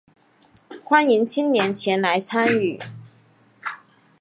[0.83, 2.79] 欢迎青年前来参与